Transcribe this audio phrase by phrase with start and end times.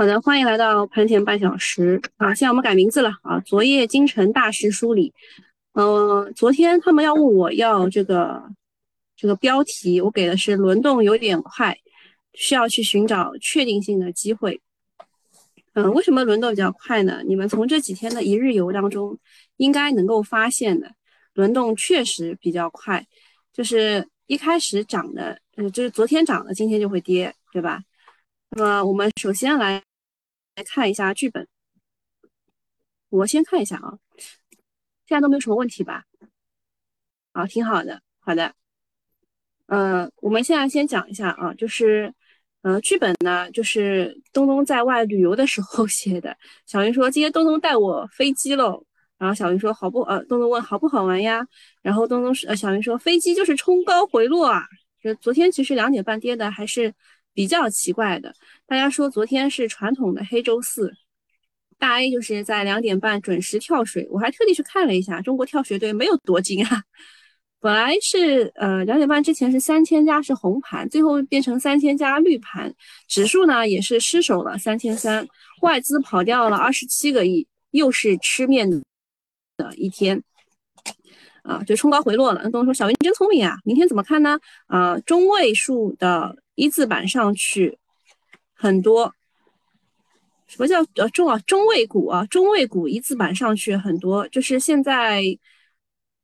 [0.00, 2.32] 好的，欢迎来到盘前半小时啊！
[2.34, 3.38] 现在我们改名字了啊！
[3.40, 5.12] 昨夜京城大师梳理，
[5.74, 8.42] 嗯，昨天他们要问我要这个
[9.14, 11.76] 这个标题，我给的是轮动有点快，
[12.32, 14.58] 需要去寻找确定性的机会。
[15.74, 17.22] 嗯，为什么轮动比较快呢？
[17.26, 19.18] 你们从这几天的一日游当中
[19.58, 20.90] 应该能够发现的，
[21.34, 23.06] 轮动确实比较快，
[23.52, 27.82] 就是一开始涨的，呃，就是昨天涨的，今天就会跌，对吧？
[28.56, 29.82] 那么我们首先来。
[30.56, 31.46] 来看一下剧本，
[33.08, 33.98] 我先看一下啊，
[35.06, 36.04] 现在都没有什么问题吧？
[37.32, 38.52] 啊，挺好的，好的。
[39.66, 42.12] 呃，我们现在先讲一下啊，就是
[42.62, 46.36] 呃，剧本呢，就是东东在外旅游的时候写的。
[46.66, 48.84] 小云说今天东东带我飞机喽，
[49.16, 51.46] 然后小云说好不呃，东东问好不好玩呀？
[51.80, 54.66] 然后东东是呃，小云说飞机就是冲高回落啊，
[55.00, 56.92] 就昨天其实两点半跌的还是。
[57.32, 58.34] 比较奇怪的，
[58.70, 60.94] 大家说昨天是传统的黑周四，
[61.76, 66.84] 大 A 就是在两点半准时跳水，我还特地去看了一下，中国跳水队没有夺金啊，
[67.58, 72.72] 本来是呃两点半之前是三千加是红盘，最后变成三千加绿盘，
[73.08, 75.26] 指数呢也是失守了三千三，
[75.62, 80.22] 外资跑掉了二十七个亿，又是吃面的一天。
[81.42, 82.42] 啊，就冲高回落了。
[82.44, 87.76] 那东东说：“小云真聪明啊，明天怎么看呢？”啊，中位数的一字板上去
[88.60, 89.10] 很多，
[90.46, 95.22] 什么叫呃中啊中位股啊中位股一字板上去很多，就是现在，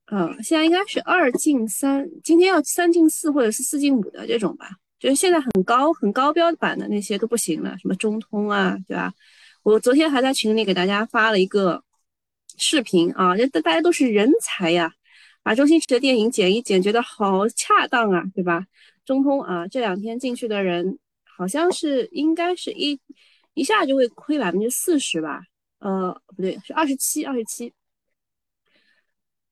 [0.09, 4.69] 呃，现在应该是二进三，今天要三进四或者是四进五的这种吧。
[4.99, 9.15] 就是现在很高很高标板的那些都不行了，什么中通啊，对吧？
[9.63, 11.83] 我昨天还在群里给大家发了一个
[12.59, 14.93] 视频啊，这大家都是人才呀。
[15.43, 18.67] 把周星驰的电影剪一剪，觉得好恰当啊，对吧？
[19.07, 20.99] 中通啊，这两天进去的人
[21.37, 22.99] 好像是应该是一
[23.55, 25.43] 一下就会亏百分之四十吧？
[25.79, 27.73] 呃，不对，是二十七，二十七。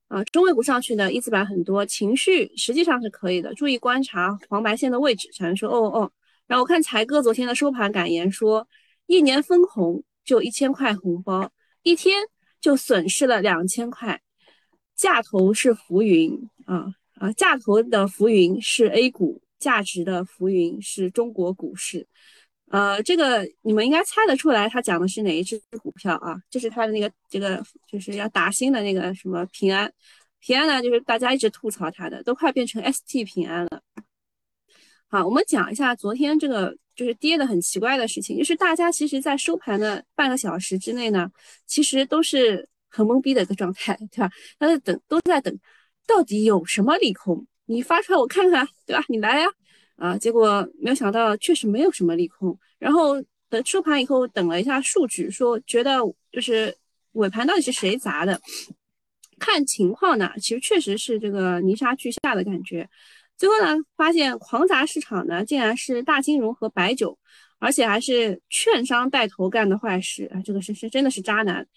[0.07, 5.29] 啊，中位股上去的一字板很多，情绪实际上是可以的，注意观察黄白线的位置。
[5.31, 6.11] 小人说，哦哦。
[6.47, 8.67] 然后我看财哥昨天的收盘感言说，
[9.07, 11.51] 一年分红就一千块红包，
[11.83, 12.23] 一天
[12.61, 14.21] 就损失了两千块。
[14.95, 22.05] 价投是浮云啊啊，价投的浮云是 A 股，价值的浮云是中国股市。
[22.69, 26.35] 呃，这个你们应该猜得出来，他讲的是哪一只股票啊？
[26.51, 29.91] 就是他的那个这个就是要打新的那个什么平安，
[30.39, 33.81] 平安呢，就是大家一直吐槽它的，都快变成 ST 平安了。
[35.07, 41.31] 好，我们讲一下昨天这个就是跌的很奇怪的事情，就是大家其实在收盘的半个小时之内呢，
[41.65, 42.69] 其实都是。
[42.95, 44.31] 很懵逼的一个状态，对吧？
[44.57, 45.53] 他在等，都在等，
[46.07, 47.45] 到底有什么利空？
[47.65, 49.03] 你发出来我看看，对吧？
[49.09, 49.47] 你来呀，
[49.95, 50.17] 啊！
[50.17, 52.57] 结果没有想到，确实没有什么利空。
[52.77, 55.99] 然后等收盘以后，等了一下数据，说觉得
[56.31, 56.75] 就是
[57.13, 58.39] 尾盘到底是谁砸的？
[59.37, 62.87] 看情况呢，其实确实是这个泥沙俱下的感觉。
[63.37, 67.17] 最后呢，发现狂砸市场呢，竟然是大金融和白酒，
[67.59, 70.41] 而且还是券商带头干的坏事啊！
[70.45, 71.67] 这个是是真的是渣男。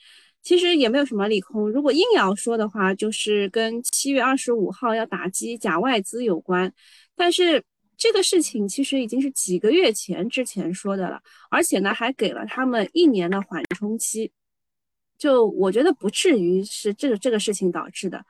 [0.42, 6.72] 其实也没有什么利空，如果硬要说的话，就是跟七月二十五号要打击假外资有关。
[7.14, 7.62] 但是
[7.98, 14.30] 这个事情其实已经是几个月前之前说的了，而且呢还给了他们一年的缓冲期，
[15.18, 18.24] 就我觉得不至于是这个这个事情导致的。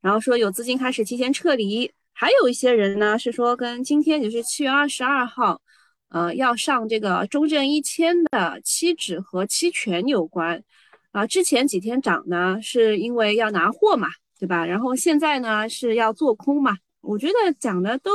[0.00, 5.60] 然后说有资金开始提前撤离，还有一些人呢是说跟今天就是七月二十二号，
[6.08, 10.62] 呃要上这个中证一千的期指和期权有关。
[11.12, 14.08] 啊，之前几天涨呢，是因为要拿货嘛，
[14.40, 14.64] 对吧？
[14.64, 16.76] 然后现在呢是要做空嘛。
[17.02, 18.10] 我觉得讲的都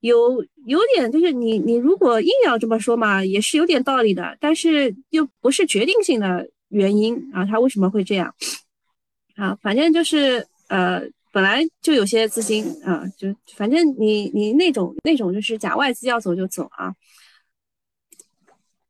[0.00, 7.44] 有有点，就是你你如果硬要这么说嘛，也是有点道理的，但是又不是决定性的原因啊。
[7.44, 8.34] 它为什么会这样？
[9.36, 16.94] 啊，反正就是呃，本来就有些资金啊，就反正你你那种那种就是假外资要走就走啊。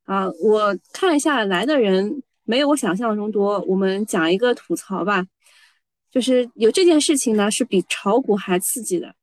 [0.05, 2.23] 啊，我看一下来的人。
[2.45, 3.61] 没有我想象中多。
[3.63, 5.27] 我们讲一个吐槽吧，
[6.11, 9.15] 就是有这件事情呢，是比炒股还刺激的，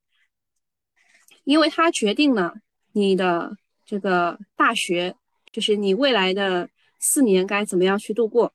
[1.44, 2.54] 因为它决定了
[2.94, 5.16] 你的这个大学，
[5.52, 6.70] 就是你未来的
[7.00, 8.54] 四年该怎么样去度过。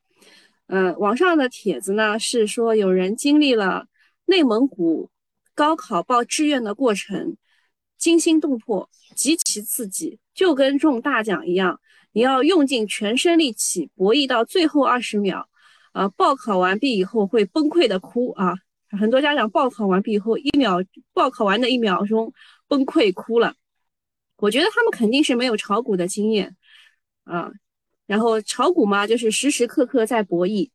[0.67, 3.87] 呃，网上的帖子呢是说，有人经历了
[4.25, 5.11] 内蒙古
[5.53, 7.37] 高考报志愿的过程，
[7.97, 11.79] 惊心动魄，极其刺激，就跟中大奖一样。
[12.13, 15.49] 你要用尽全身力气博弈到最后二十秒，
[15.91, 18.53] 啊，报考完毕以后会崩溃的哭啊！
[18.91, 20.77] 很多家长报考完毕以后一秒，
[21.13, 22.31] 报考完的一秒钟
[22.67, 23.55] 崩溃哭了。
[24.37, 26.55] 我觉得他们肯定是没有炒股的经验，
[27.25, 27.51] 啊。
[28.05, 30.69] 然后炒股嘛，就是时时刻刻在博弈。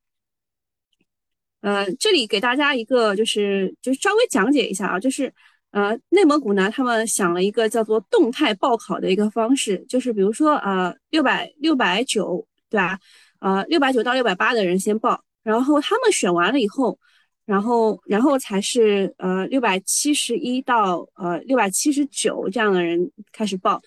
[1.60, 5.32] 呃，这里给大家一个就是就是稍微讲解一下啊，就是
[5.78, 12.98] 呃内蒙古呢，他们想了一个叫做动态报考的一个方式，就是比如说呃六百六百九对吧？
[13.40, 16.98] 呃六百九到六百八的人先报，然后他们选完了以后，
[17.46, 23.80] 然后然后才是呃六百七十一到呃六百七十九这样的人开始报，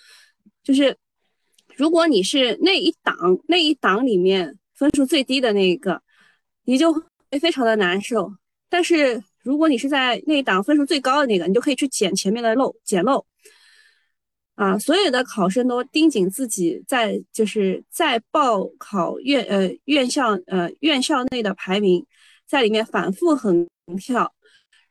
[0.63, 0.95] 就是
[1.75, 3.15] 如果你是那一档
[3.47, 6.01] 那一档里面分数最低的那一个，
[6.65, 6.94] 你就。
[7.33, 8.29] 会非常的难受，
[8.67, 13.25] 但是如果你是在那一档分数最高的那个，你就可以去捡前面的漏，捡漏。
[14.55, 22.05] 啊，所有的考生都盯紧自己在就是在报考院呃院校呃院校内的排名，
[22.45, 23.67] 在里面反复横
[23.97, 24.31] 跳，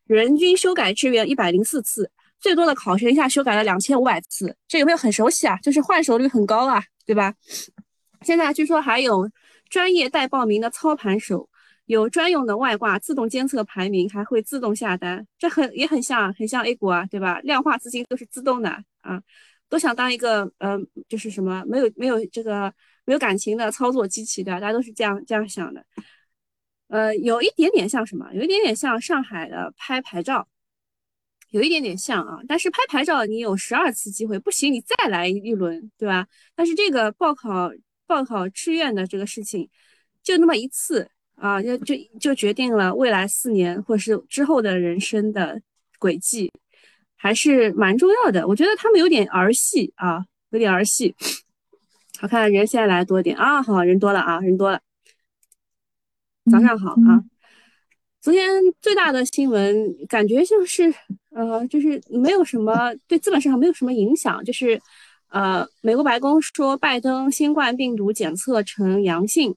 [0.06, 2.10] 人均修改志愿一百零四次，
[2.40, 5.56] 最多的考生一下修改了两千五百次，这有没有很熟悉啊？
[5.58, 7.32] 就是换手率很高啊，对吧？
[8.22, 9.30] 现在据说还有
[9.68, 11.48] 专业代报名的操盘手。
[11.90, 17.40] 有专用的外挂，自动监测排名，还会自动下单，这很也很像，很像 A 股啊，对吧？
[17.40, 18.70] 量化资金都是自动的
[19.00, 19.20] 啊，
[19.68, 20.78] 都想当一个呃，
[21.08, 22.72] 就是什么没有没有这个
[23.04, 24.60] 没有感情的操作机器，对吧？
[24.60, 25.84] 大家都是这样这样想的，
[26.86, 28.32] 呃，有一点点像什么？
[28.34, 30.46] 有一点点像上海的拍牌照，
[31.50, 32.38] 有一点点像啊。
[32.46, 36.28] 但是拍牌照你有十二次机会，不行你再来一轮，对吧？
[36.54, 37.72] 但是这个报考
[38.06, 39.68] 报考志愿的这个事情，
[40.22, 41.10] 就那么一次。
[41.40, 45.58] 啊，就就就决定了未来四年或是之后的人生的
[45.98, 46.52] 轨迹，
[47.16, 48.46] 还是蛮重要的。
[48.46, 51.14] 我觉得他们有点儿戏啊，有点儿戏。
[52.20, 54.78] 好看，人现在来多一点啊，好人多了啊，人多了。
[56.50, 57.24] 早上好啊，
[58.20, 58.46] 昨天
[58.82, 60.92] 最大的新闻感觉就是，
[61.30, 64.78] 呃，就是没有什么对资本市场没有什么影响，就是
[65.30, 69.56] 呃，美国白宫说拜登新冠病毒检测呈阳性。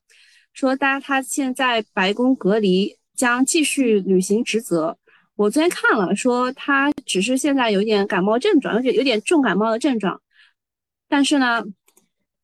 [0.54, 4.98] 说，大家他现在白宫隔离，将继续履行职责。
[5.36, 10.22] 我昨天看了，说他只是现在有点感冒症状，而且有点重感冒的症状。
[11.10, 11.64] 但是呢，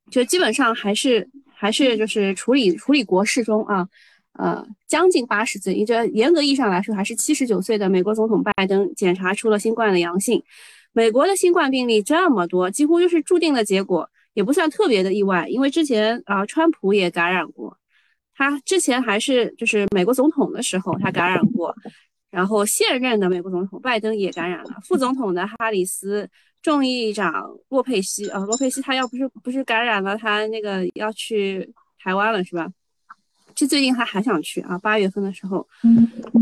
[0.09, 3.87] 就基本上还是还是就是处理处理国事中啊，
[4.33, 10.43] 呃，将近八十岁，也就严格意义上来说还是七十九岁的美国总统拜登检查出了新冠的阳性。
[10.93, 17.77] 美国的新冠病例这么多，几乎就是注定的结果，也不算特别的意外，因为之前啊，川普也感染过。
[18.39, 21.75] 他之前还是就是美国总统的时候，他感染过，
[22.31, 26.25] 然后现任的美国总统拜登也感染了，副总统的哈里斯，
[26.61, 31.69] 众议长洛佩西啊，洛佩西他要不是不是感染了，他那个要去
[32.01, 32.65] 台湾了是吧？
[33.53, 35.67] 这最近他还想去啊，八月份的时候，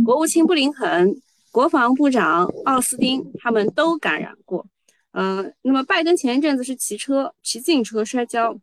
[0.06, 1.20] 国务卿布林肯、
[1.52, 4.64] 国防部长奥斯汀他们都感染过，
[5.14, 8.56] 嗯，那么拜登前一阵子是骑车骑自行车摔跤。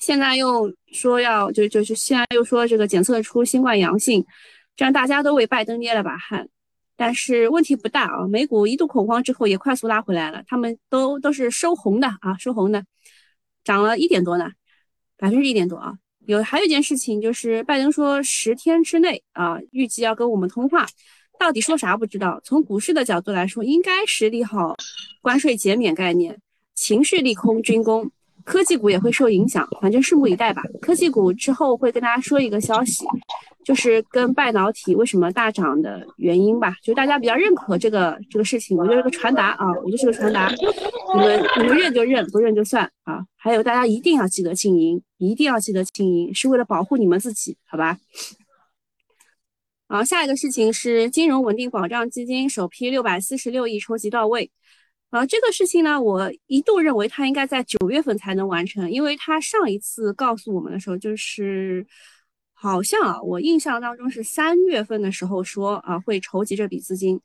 [0.00, 4.26] 现在又说要就就是现在又说这个检测出新冠阳性，
[4.74, 6.48] 这样大家都为拜登捏了把汗。
[6.96, 12.84] 但是问题不大啊，美股一度恐慌之后也快速拉回来了，他们都都是收红的啊，收红的，
[13.64, 14.50] 涨了一点多呢，
[15.16, 15.94] 百分之一点多啊。
[16.26, 20.86] 有还有一件事情就是拜登说十天之内啊，预计要跟我们通话，
[21.38, 22.40] 到底说啥不知道。
[22.44, 24.76] 从股市的角度来说，应该是利好
[25.22, 26.38] 关税减免概念，
[26.74, 28.10] 情绪利空军工。
[28.44, 30.62] 科技股也会受影响，反正拭目以待吧。
[30.80, 33.04] 科技股之后会跟大家说一个消息，
[33.64, 36.74] 就是跟半导体为什么大涨的原因吧。
[36.82, 40.50] 就大家比较认可这个这个事情，我就是个传达啊，我就是个传达。
[41.14, 43.24] 你们你们认就认，不认就算啊。
[43.36, 47.98] 还有大家一定要记得静音，一定要记得静音，是为了保护你们自己，好吧？
[49.88, 54.50] 好，下一个事情是金融稳定保障基金首批六百四十六亿筹集到位。
[55.10, 61.84] 啊，这个事情呢，我一度认为他应该在九月份才能完成，因为他上一次告诉我们的时候，就是
[62.54, 67.20] 好像啊，我印象当中是三月份的时候说啊会筹集这笔资金，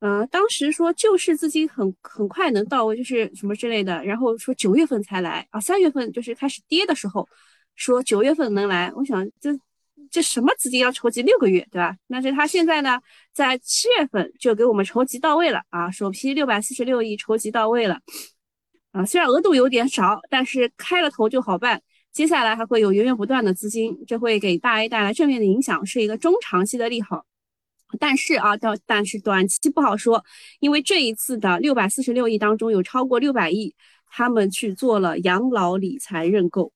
[0.00, 7.28] 嗯，当时说救市资金很很快能到位，就是什么之类的，然后说九月份才来啊，三月份就是开始跌的时候
[7.76, 9.58] 说九月份能来，我想这。
[10.10, 11.96] 这什么资金要筹集六个月，对吧？
[12.08, 12.98] 但是他现在呢，
[13.32, 17.98] 在七月份就给我们筹集到位了啊，首批六百四十六亿筹集到位了
[18.92, 19.04] 啊。
[19.04, 21.82] 虽然额度有点少，但是开了头就好办。
[22.10, 27.24] 接下来还会有源源不断的资金，这会给大 A 带来正面的影响，是一个中长期的利好。
[28.00, 30.24] 但是啊，到但是短期不好说，
[30.60, 33.74] 因为这一次的六百四十六亿当中有超过六百亿，
[34.10, 36.72] 他们去做了养老理财认购。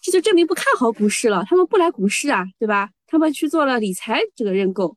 [0.00, 2.90] 这就证明不看好股市了，他们不来股市啊，对吧？
[3.06, 4.96] 他们去做了理财这个认购，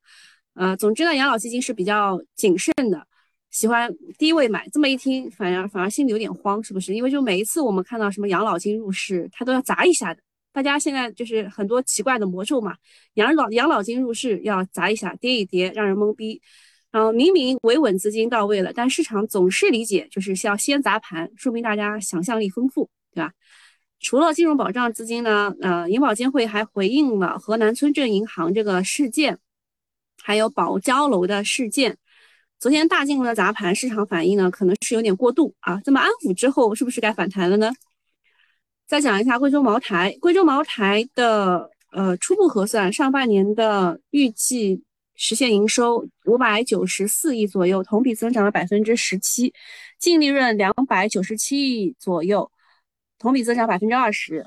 [0.54, 3.06] 呃，总之呢，养老基金是比较谨慎的，
[3.50, 4.70] 喜欢低位买。
[4.72, 6.94] 这么一听，反而反而心里有点慌，是不是？
[6.94, 10.22] 因为就每一次我们看到什么养老金入市，它都要砸一下的。
[10.52, 12.76] 大家现在就是很多奇怪的魔咒嘛，
[13.16, 16.42] 养老养老金入市要砸一下，跌一跌，让人懵逼。
[16.92, 23.34] 然后明明维稳资金到位了，但市场总是理解就是要先砸盘，说明大家想象力丰富，对吧？
[24.04, 29.40] 除了金融保障资金呢，呃，银保监会还回应了河南村镇银行这个事件，
[30.22, 31.98] 还有保交楼的事件。
[32.60, 35.82] 昨天大金额的砸盘，市场反应呢可能是有点过度啊。
[35.84, 37.72] 这么安抚之后，是不是该反弹了呢？
[38.86, 44.84] 再讲一下贵州茅台，贵州茅台的呃初步核算，上半年的预计。
[45.16, 49.54] 实现营收五百九十四亿左右，同比增长了百分之十七，
[50.00, 52.52] 净利润两百九十七亿左右，
[53.24, 54.46] 同比增长百分之二十。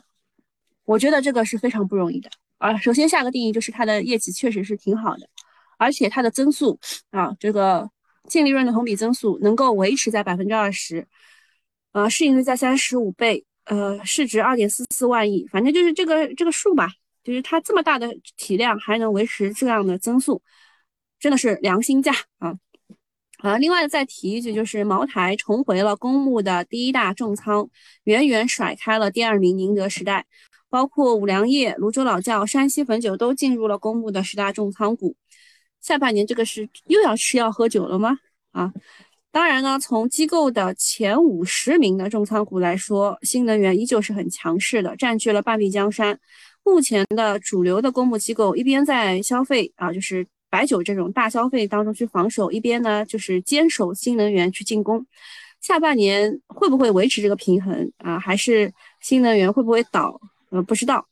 [0.85, 2.76] 我觉得这个是非常不容易的啊。
[2.76, 5.28] 首先下个定义就是它的业绩确实是挺好的，
[5.78, 6.78] 而且它的增速
[7.11, 7.90] 啊，这个
[8.28, 11.09] 净利润的同比增速能够维持在百分之二十，
[11.92, 16.90] 呃，市盈率在三十五倍，呃，市值二点四四万亿，反正就是这个这个数吧。
[17.25, 20.40] 就是它这么大的体量还能维持这样的增速，
[21.18, 22.54] 真的是良心价啊！
[23.38, 27.69] 啊，另外再提一句，就是茅台重回了公募的第一大重仓，
[28.05, 30.25] 远远甩开了第二名宁德时代，
[30.71, 35.14] 包括五粮液、泸州老窖、山西汾酒都进入了公募的十大重仓股。
[35.81, 38.19] 下半年这个是又要吃药喝酒了吗？
[38.52, 38.73] 啊，
[39.31, 46.19] 当然呢，从机构的前五十名的重仓股来说，新能源依旧是很强势的，占据了半壁江山。
[46.64, 55.06] 目前的主流的公募机构一边在消费啊，就是白酒这种大消费当中去防守，一边呢就是坚守新能源去进攻。
[55.60, 58.18] 下半年会不会维持这个平衡啊？
[58.18, 58.72] 还是
[59.02, 60.18] 新能源会不会倒？
[60.48, 61.06] 呃，不知道。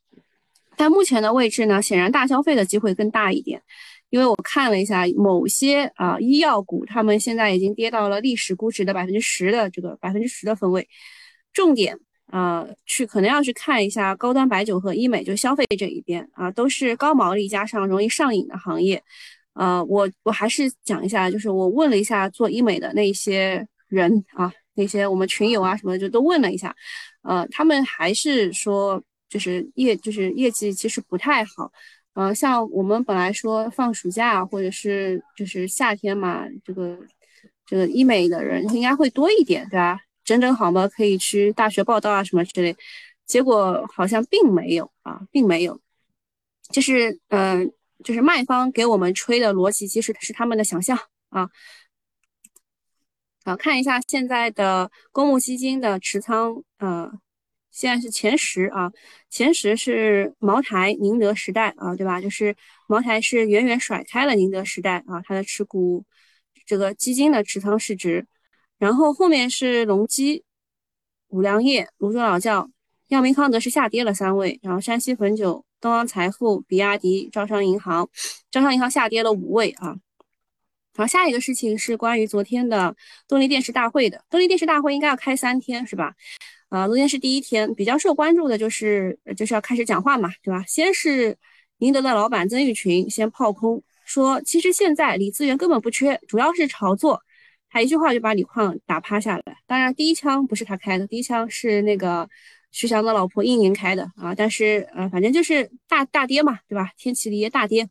[0.76, 3.60] 但目前的位置呢，显然大消费的机会更大一点，
[4.08, 10.88] 因为我看了一下某些啊医药股，他们现在已经跌到了历史估值的百分之十的这个百分之十的分位，
[11.52, 11.98] 重点。
[12.28, 19.00] 啊，去可能要去看一下高端白酒和医美，就消费这一边啊，都是高毛利加上容易上瘾的行业。
[19.54, 26.74] 呃，我我还是讲一下，就是我问了一下做医美的那些人啊，那些我们群友啊什么的，就都问了一下，
[27.22, 31.72] 呃，他们还是说就是业就是业绩其实不太好。
[32.14, 36.96] 呃，像我们本来说放暑假或者是就是夏天嘛，这个
[37.66, 39.98] 这个医美的人应该会多一点，对吧？
[40.24, 40.88] 整整好吗？
[40.88, 42.76] 可以去大学报道啊，什么之类，
[43.26, 45.80] 结果好像并没有啊，并没有，
[46.70, 47.72] 就是嗯，
[48.04, 50.96] 就是卖方给我们吹的逻辑，其实是他们的想象
[51.30, 51.50] 啊。
[53.44, 57.10] 好，看一下现在的公募基金的持仓，呃，
[57.70, 58.92] 现在是前十啊，
[59.28, 62.20] 前十是茅台、宁德时代啊，对吧？
[62.20, 62.54] 就是
[62.86, 66.04] 茅台是远远甩开了宁德时代啊，它的持股
[66.64, 68.26] 这个基金的持仓市值。
[68.78, 70.42] 然后后面是隆基、
[71.28, 72.68] 五粮液、泸州老窖、
[73.08, 78.08] 药明康德是下跌了三位，然后山西汾酒、东方财富、比亚迪、招商银行，
[78.50, 79.94] 招商银行下跌了五位啊。
[80.96, 82.96] 好，下一个事情是关于昨天的
[83.28, 86.14] 动力电池大会的，动力电池大会应该要开三天是吧？
[86.70, 90.64] 啊，昨天是第一天，比较受关注的就是就是要开始讲话嘛，对吧？
[90.66, 91.36] 先是
[91.76, 97.20] 宁德的老板曾毓群先炮轰，说其实现在锂资源根本不缺，主要是炒作。
[97.68, 102.26] 他一句话就把锂矿打趴下来，当然第一枪不是他开的，第一枪是那个
[102.74, 104.34] 徐翔的老婆应年开的啊。
[104.34, 106.90] 但是呃，反正就是大大跌嘛，对吧？
[106.98, 107.88] 天齐锂业大跌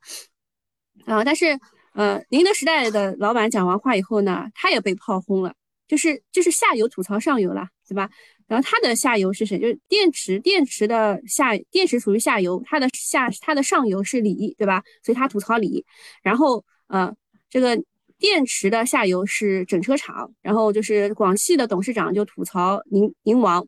[1.06, 1.24] 啊。
[1.24, 1.58] 但是
[1.94, 5.54] 呃，宁德时代的老板讲完话以后呢，他也被炮轰了，
[5.88, 8.10] 就是就是下游吐槽上游了，对吧？
[8.48, 9.58] 然后他的下游是谁？
[9.58, 14.84] 就是电池，电池的下电池属于下游，它的下它的上游是锂，对吧？
[15.02, 15.86] 所以他吐槽锂。
[16.22, 17.16] 然后呃，
[17.50, 17.82] 这个。
[18.20, 23.68] 电池的下游是整车厂，然后就是广汽的董事长就吐槽宁宁王，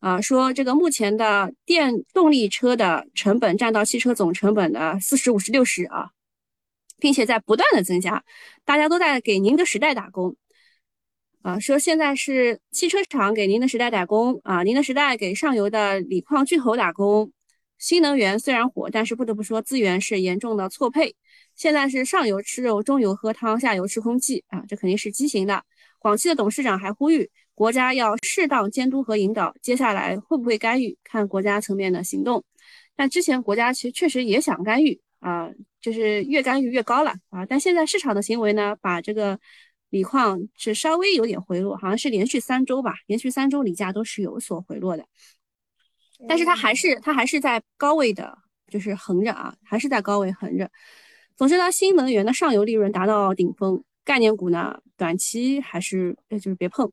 [0.00, 6.10] 啊，说这个目前的电动力车的成本占到汽车总成本的四十五十六十啊，
[6.98, 8.22] 并且在不断的增加，
[8.64, 10.36] 大家都在给宁德时代打工，
[11.42, 17.32] 啊，说现在是汽车厂给宁德时代打工啊，宁德时代给上游的锂矿巨头打工，
[17.78, 21.16] 新能源虽然火，但是不得不说资源是严重的错配。
[21.54, 25.64] 现在是上游吃肉，中游喝汤，下游吃空气啊，这肯定是畸形的。
[25.98, 32.44] 广汽的董事长还呼吁国家要适当监督和引导，接下来会不会干预，看国家层面的行动。
[32.94, 37.46] 但之前国家其实确实也想干预啊，就是越干预越高了啊。
[37.46, 39.40] 但现在市场的行为呢，把这个
[39.88, 45.06] 锂矿是稍微有点回落，好像是连续三周吧，连续三周锂价都是有所回落的。
[46.28, 48.36] 但是它还是它还是在高位的，
[48.68, 50.70] 就是横着啊，还是在高位横着。
[51.36, 56.92] 总之呢，新能源的上游利润达到顶峰，概念股呢短期还是就是别碰。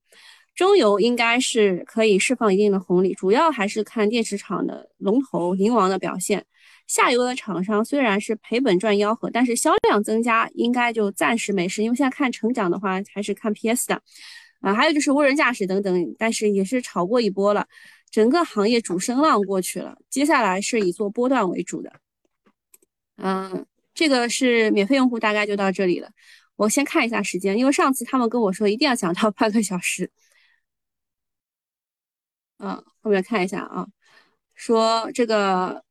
[0.55, 6.45] 中游应该是可以释放一定的红利，主要还是看电池厂的龙头宁王的表现。
[6.85, 14.01] 下游的厂商虽然是赔本赚吆喝，但是销量增加应该就暂时没事，因为现在看成长的话还是看 PS 的
[14.61, 14.73] 啊。
[14.73, 17.65] 还有就是无人驾驶等等，但是也是炒过一波了，
[18.11, 21.91] 整个行业主升浪过去了，接下来是以做波段为主的。
[23.17, 26.09] 嗯，这个是免费用户，大概就到这里了。
[26.57, 30.11] 我先看一下时间，因为上次他们跟我说一定要讲到半个小时。
[32.63, 33.85] 嗯，后面看一下啊，
[34.55, 35.83] 说这个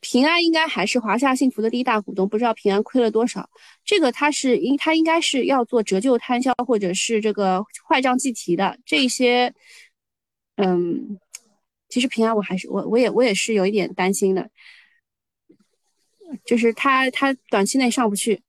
[0.00, 3.48] 平安应该还是华夏幸福的第一大股东，不知道平安亏了多少。
[3.84, 9.54] 这个他是应他应该是要做折旧摊销或者是这个坏账计提的这些。
[10.56, 11.18] 嗯，
[11.88, 14.50] 其实平安我还是我我也我也是有一点担心的，
[16.44, 18.42] 就是他他短期内上不去。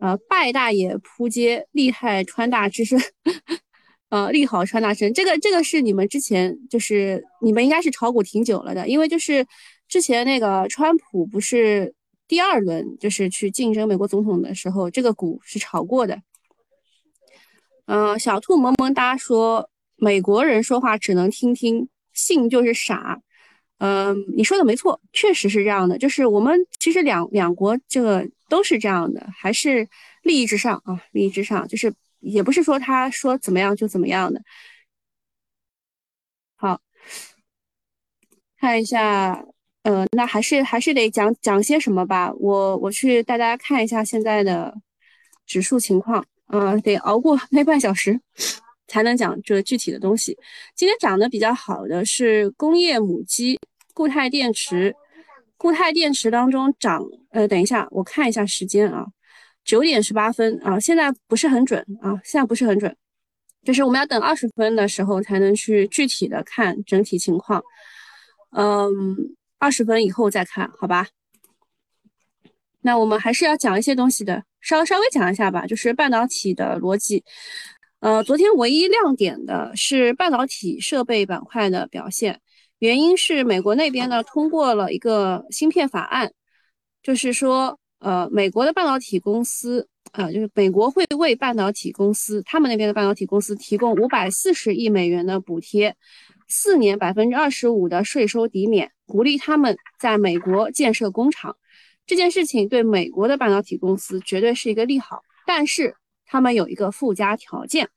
[0.00, 2.96] 呃，拜大爷扑街，厉害川大知识。
[4.10, 9.46] 呃，利好川大生，这个这个是你们之前就是你们应该是炒股挺久了的，因为就是
[9.86, 11.94] 之前那个川普不是
[12.26, 16.22] 第二轮就是去竞争美国总统的时候，这个股是炒过的。
[17.84, 23.20] 嗯，小兔萌萌哒说美国人说话只能听听，信就是傻。
[23.76, 29.86] 嗯，你说的没错，确实是这样的，就是我们其实两两国这个都是这样的，还是
[30.22, 31.92] 利益至上啊，利益至上就是。
[32.20, 34.40] 也不是说他说怎么样就怎么样的。
[36.56, 36.80] 好，
[38.58, 39.44] 看一下，
[39.82, 42.32] 呃，那还是还是得讲讲些什么吧。
[42.34, 44.74] 我我去带大家看一下现在的
[45.46, 46.24] 指数情况。
[46.50, 48.18] 嗯，得熬过那半小时
[48.86, 50.34] 才能讲这具体的东西。
[50.74, 53.60] 今天涨得比较好的是工业母机
[53.92, 54.96] 固态电池，
[55.58, 59.06] 固态电池当中涨，呃，等一下我看一下时间啊。
[59.68, 62.96] 九点十八分啊，现在不是很准啊，现在不是很准，
[63.62, 67.62] 就是我们要等二十分的时候才能去具体的看整体情况，
[68.56, 69.14] 嗯，
[69.58, 71.08] 二十分以后再看好吧。
[72.80, 77.22] 那我们还是要讲一些东西的，稍稍微讲一下吧，就是半导体的逻辑。
[78.00, 82.40] 呃，昨天唯一亮点的是半导体设备板块的表现，
[82.78, 86.32] 原因是美国那边呢通过了一个芯片法案，
[87.02, 87.78] 就是说。
[88.00, 95.96] 呃，美国的半导体公司，呃，就是美国会为半导体公司，他们那边的半导体公司提供五百四十亿美元的补贴，
[96.46, 101.56] 四年百分之二十五的税收抵免，鼓励他们在美国建设工厂。
[102.06, 107.88] 这件事情对美国的半导体公司绝对是一个利好，但是他们有一个附加条件，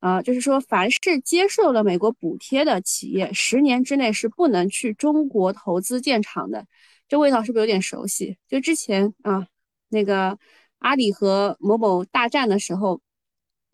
[0.00, 6.66] 啊，就是说凡是接受了美国补贴的企业，十年之内是不能去中国投资建厂的。
[7.10, 8.36] 这味道是不是有点熟悉？
[8.48, 9.44] 就之前啊，
[9.88, 10.38] 那个
[10.78, 13.00] 阿里和某某大战的时候，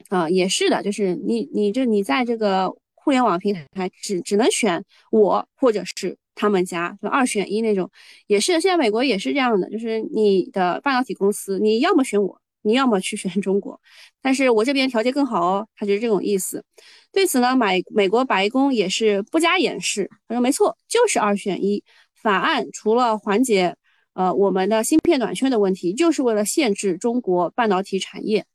[0.09, 7.91] 啊，也是的，就是你你这你在这个互联网平台只只能选我或者是他们家，就二选一那种，
[8.27, 13.79] 也是现在美国也是这样的，就是你的半导体公司，你要么选我，你要么去选中国，
[14.23, 16.65] 但是我这边条件更好哦，他就是这种意思。
[17.13, 21.85] 对此呢，美美国白宫也是不加掩饰，他说没错，就是二选一。
[22.27, 23.77] 法案除了缓解
[24.13, 28.47] 呃我们的芯片短缺的问题，就是为了限制中国半导体产业。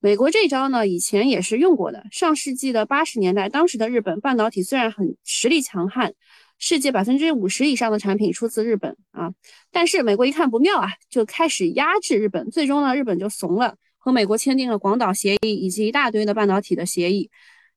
[0.00, 2.04] 美国这招呢，以前也是用过的。
[2.10, 6.14] 上世纪的八十年代，当时的日本半导体虽然很实力强悍，
[6.58, 9.30] 世界百分之五十以上的产品出自日本啊，
[9.70, 12.50] 但是美国一看不妙啊，就开始压制日本。
[12.50, 17.30] 最终呢，日本就怂了，和美国签订了广岛协议以及一大堆的半导体的协议。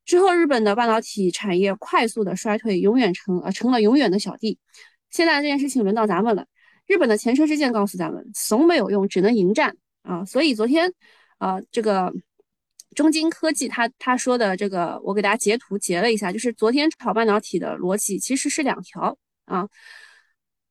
[0.05, 4.57] 之后，日本的半导体产业快速的衰退，永远成呃成了永远的小弟。
[5.09, 6.45] 现在这件事情轮到咱们了。
[6.87, 10.25] 日本的前车之鉴告诉咱们，怂没有用，只能迎战啊！
[10.25, 10.91] 所以昨天，
[11.37, 12.11] 啊，这个
[12.95, 19.69] 中金科技他他说的这个，我给大家截图截了一下，就是昨天炒半导体的逻辑其实是两条啊。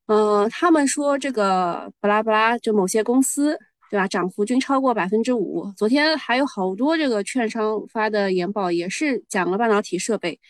[0.06, 3.56] 嗯，他们说这个巴拉巴拉，就某些公司
[3.88, 5.72] 对吧，涨幅均超过百分之五。
[5.76, 10.40] 昨天还有好多这个券商发的研报也是讲了半导体设备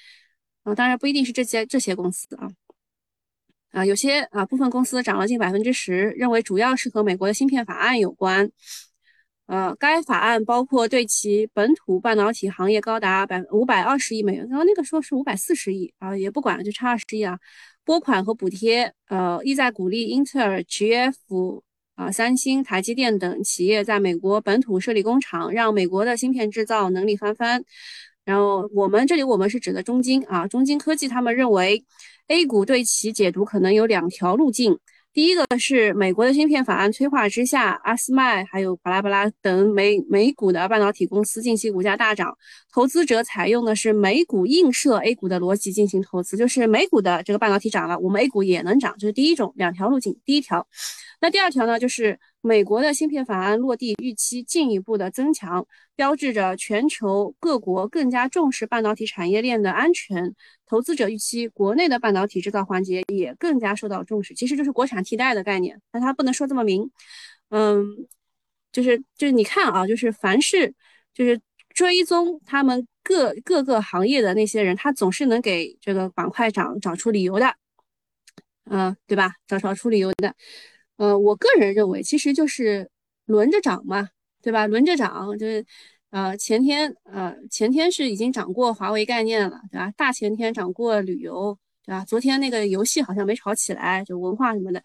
[0.62, 2.48] 啊，当然不一定是这些这些公司啊。
[3.70, 8.50] 啊，有些啊部分公司涨了近百分之十，认为主要是和美国的芯片法案有关。
[9.46, 17.38] 呃，该法案包括对其本土半导体行业高达百五百二十亿美元，然后那个说是五百四十亿啊，也不管了，就差二十亿啊。
[17.84, 21.62] 拨款和补贴，呃，意在鼓励英特尔、GF
[21.94, 27.64] 啊、三星、台积电等企业在美国本土设立工厂，让美国的芯片制造能力翻番。
[28.28, 31.82] 然后我们这里我们是指的中金啊，中金科技他们认为。
[32.30, 34.78] A 股对其解读可能有两条路径：
[35.14, 42.36] 第一个是美国的芯片法案催化之下，阿斯麦还有巴拉巴拉等美美股的半导体公司近期股价大涨，
[42.70, 50.14] 投资者采用的是美股映射 A 股的逻辑进行投资，就是美股的这个半导体涨了，我们 A 股也能涨，这是第一种两条路径。
[50.26, 50.68] 第一条，
[51.22, 60.34] 那第二条呢，就是美国的芯片法案落地预期进一步的增强，标志着全球各国更加重视半导体产业链的安全。
[60.64, 66.90] 投资者预期国内的半导体制造环节也更加受到重视，其实就是国产替代的概念，但它不能说这么明，
[67.50, 67.84] 嗯，
[68.70, 70.74] 就是就是你看啊，就是凡是
[71.14, 77.54] 就是追踪他们各各个行业的那些人，他总是能给这个板块涨找出理由的，
[78.64, 79.32] 嗯，对吧？
[79.46, 80.34] 找找出理由的，
[80.98, 82.90] 呃，我个人认为其实就是
[83.24, 84.08] 轮着涨嘛，
[84.42, 84.66] 对吧？
[84.66, 85.64] 轮着涨就是。
[86.10, 89.92] 呃，前天呃，前天是已经涨过华为概念了，对吧？
[89.94, 92.02] 大前天涨过旅游，对吧？
[92.06, 94.82] 昨天那个游戏好像没炒起来，就文化什么的，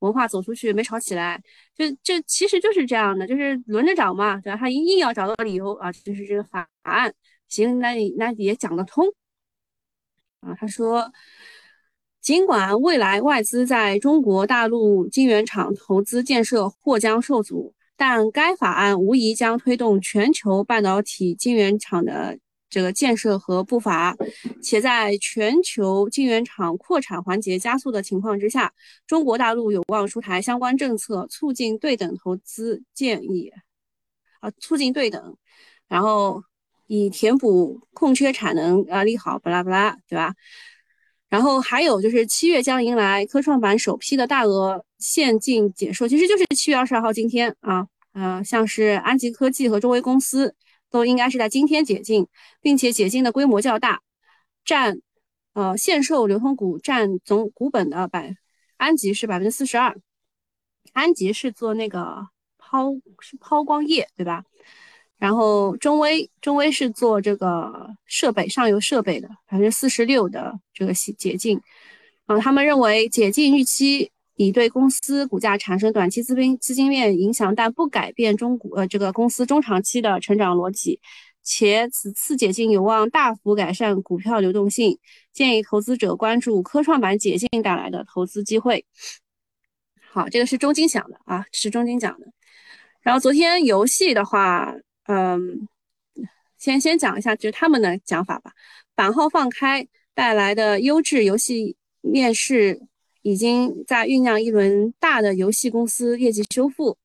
[0.00, 1.42] 文化走出去没炒起来，
[1.74, 4.58] 就这其实就是这样的，就是轮着涨嘛，对吧？
[4.58, 7.10] 他硬要找到理由啊，就是这个法案，
[7.48, 9.06] 行，那你那也讲得通
[10.40, 10.54] 啊。
[10.60, 11.10] 他说，
[12.26, 17.72] 尽管未来外资在中国大陆晶圆厂投资建设或将受阻。
[17.96, 22.36] 但该法案无疑将推动全球半导体晶圆厂的
[22.68, 24.16] 这个建设和步伐，
[24.60, 28.74] 且在全球晶圆厂扩产环节加速的情况之下，
[29.06, 33.52] 中国大陆有望出台相关政策，促进对等投资建议，
[34.40, 35.36] 啊，促进对等，
[35.86, 36.42] 然后
[36.88, 40.34] 以填补空缺产能啊，利好，巴拉巴拉，对吧？
[41.28, 44.84] 然后还有就是七月将迎来科创板首批的大额。
[44.98, 50.54] 现金解售其实就是七月二十二号今天啊，呃，像是安吉科技和中微公司
[50.90, 52.26] 都应该是在今天解禁，
[52.62, 54.00] 并且解禁的规模较大，
[54.64, 54.98] 占
[55.52, 58.34] 呃限售流通股占总股本的百，
[58.78, 59.94] 安吉是百分之四十二，
[60.94, 64.44] 安吉是做那个抛是抛光液对吧？
[65.18, 71.60] 然后中微中微是做这个设备上游设备的百分之四十六的这个解禁，
[72.26, 74.10] 啊，他们认为解禁预期。
[74.38, 81.00] 已对公司股价产生短期资金资金面影响，但不改变中股呃这个公司中长期的成长逻辑，
[81.42, 84.98] 且此次解禁有望大幅改善股票流动性，
[85.32, 88.84] 建议投资者关注科创板解禁带来的投资机会。
[90.12, 92.26] 好，这个是中金讲的啊，是中金讲的。
[93.00, 94.70] 然后昨天游戏的话，
[95.06, 95.68] 嗯，
[96.58, 98.52] 先先讲一下就是他们的讲法吧。
[98.94, 102.82] 版号放开带来的优质游戏面试。
[103.22, 106.96] 已经在酝酿一轮大的游戏公司业绩修复，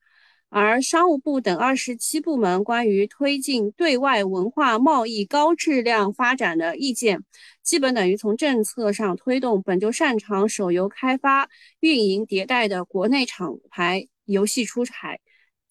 [0.49, 7.23] 而商务部等二十七部门关于推进对外文化贸易高质量发展的意见，
[7.63, 15.19] 基本等于从政策上推动本就擅长手游开发、运营、迭代的国内厂牌游戏出海，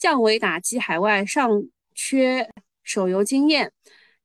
[0.01, 1.63] 降维打击海外上
[2.01, 2.49] 缺
[2.83, 3.73] 手游经验。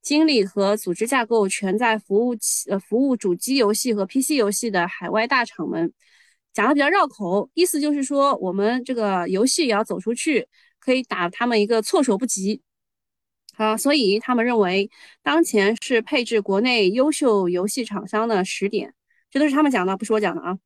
[0.01, 5.91] 精力和组织架构全在服务器呃服务主机游戏和 PC 游戏的海外大厂们，
[6.53, 10.47] 讲的比较绕口，意思就是说我们这个游戏也要走出去，
[10.79, 12.61] 可以打他们一个措手不及。
[13.55, 14.91] 好，所以他们认为
[15.23, 18.93] 当前是配置国内优秀游戏厂商的时点，
[19.31, 20.59] 这都是他们讲的，不是我讲的啊，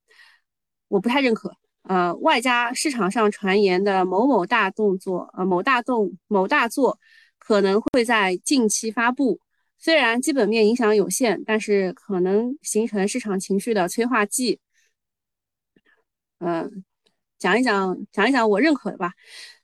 [0.90, 1.56] 我不太认可。
[1.90, 7.00] 呃，外加市场上传言的某某大动作，呃，某大动某大作。
[7.40, 9.40] 可能会在近期发布，
[9.80, 14.60] 虽然基本面影响有限，但是可能形成市场情绪的催化剂。
[16.40, 16.84] 嗯，
[17.40, 19.14] 讲一讲，讲一讲我认可的吧。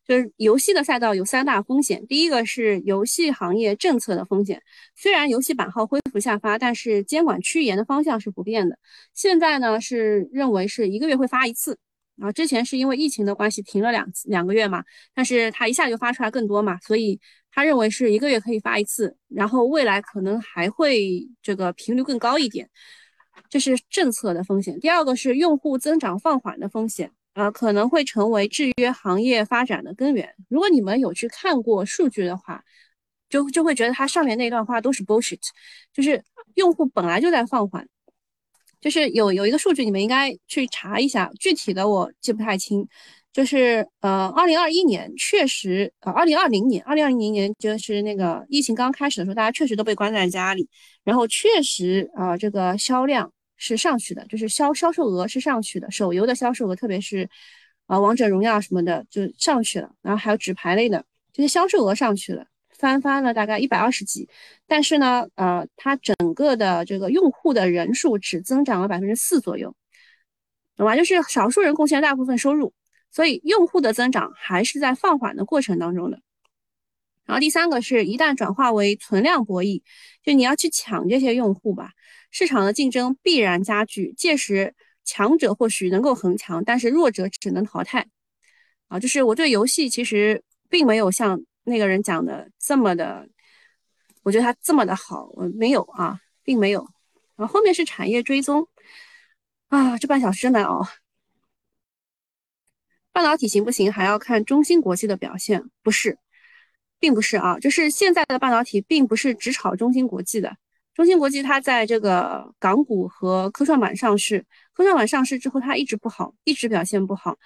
[0.08, 4.64] 就是游戏的赛道有三大风险，第一个是游戏行业政策的风险。
[4.96, 8.80] 虽然游戏版号恢复下发，但是监管趋严的方向是不变的。
[9.14, 11.78] 现在呢是认为是一个月会发一次。
[12.17, 17.19] 然后之前是因为疫情的关系停了两次两个月嘛，但是他一下就发出来更多嘛，所以
[17.51, 22.69] 他认为是一个月可以发一次，然后未来可能还会这个频率更高一点，
[23.49, 24.80] 这是政策的风险。
[24.80, 30.34] 第二个是用户增长放缓的风险，呃，可能会成为制约行业发展的根源。
[30.49, 32.63] 如果你们有去看过数据的话，
[33.30, 35.41] 就就会觉得他上面那段话都是 bullshit，
[35.91, 36.23] 就是
[36.54, 37.88] 用户本来就在放缓。
[38.86, 42.88] 就是有有一个数据，你们应该去查一下，具体的我记不太清。
[43.34, 50.69] 就是呃，二零二一年确实，呃，二零二零年，二零二零年就是那个疫情刚开始的时候，大家确实都被关在家里，
[51.04, 57.28] 然后确实啊，这个销量是上去的，就是销销售额是上去的，手游的销售额，特别是
[57.88, 62.45] 啊王者荣耀什么的就上去了，然后还有纸牌类的这些销售额上去了。
[62.78, 64.28] 翻番了大概一百二十几，
[64.68, 69.76] 但是呢，呃，它整个的这个用户的人数只增长了百分之四左右，
[70.76, 70.96] 懂吧？
[70.96, 72.74] 就是少数人贡献大部分收入，
[73.10, 76.20] 所以用户的增长还是在放缓的过程当中的。
[77.26, 79.82] 然后第三个是一旦转化为存量博弈，
[80.22, 81.92] 就你要去抢这些用户吧，
[82.30, 88.08] 市场的竞争必然加剧，届时强者或许能够恒强，但是弱者只能淘汰。
[88.90, 93.28] 啊，就是我对游戏其实并没有像那个人讲的这么的，
[94.23, 96.88] 我觉得他这么的好，我没有啊，并没有。
[97.36, 98.67] 然后后面是产业追踪，
[99.67, 100.88] 啊，这半小时真难熬。
[103.12, 106.17] 半导体行不行，还要看中芯国际的表现，不是，
[106.99, 110.56] 并不是啊，就是现在的半导体并不是只炒中芯国际的，
[110.93, 117.38] 中芯国际它在这个港股和科创板上市，科创板上市之后它一直不好，一直表现不好。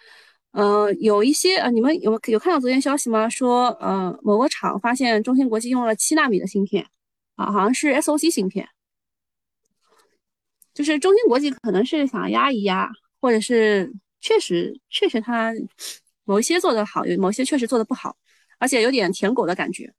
[0.52, 3.30] 呃，有一些呃，你们有有看到昨天消息吗？
[3.30, 6.88] 说呃，某个厂发现中芯国际用了七纳米的芯片，
[7.36, 8.68] 啊，好像是 SOC 芯片，
[10.74, 12.90] 就是中芯国际可能是想压一压，
[13.22, 15.54] 或者是确实确实它
[16.24, 18.18] 某一些做的好，有某些确实做的不好，
[18.58, 19.94] 而且有点舔狗的感觉。